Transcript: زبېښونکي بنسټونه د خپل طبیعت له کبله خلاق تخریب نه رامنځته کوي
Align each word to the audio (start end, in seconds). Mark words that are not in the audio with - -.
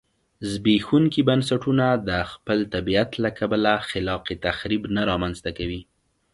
زبېښونکي 0.51 1.21
بنسټونه 1.29 1.85
د 2.07 2.09
خپل 2.31 2.59
طبیعت 2.73 3.11
له 3.23 3.29
کبله 3.39 3.73
خلاق 3.89 4.25
تخریب 4.45 4.83
نه 4.95 5.01
رامنځته 5.11 5.51
کوي 5.57 5.81